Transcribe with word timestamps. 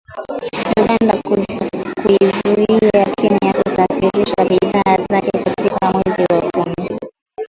Uganda 0.77 1.21
kuiuzia 1.21 3.05
Kenya 3.17 3.53
kusafirisha 3.53 4.45
bidhaa 4.49 4.97
zake 5.11 5.43
katika 5.43 5.91
mwezi 5.91 6.25
wa 6.33 6.51
kumi 6.53 6.99